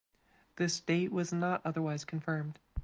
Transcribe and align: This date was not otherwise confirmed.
This 0.55 0.79
date 0.79 1.11
was 1.11 1.31
not 1.31 1.61
otherwise 1.63 2.05
confirmed. 2.05 2.57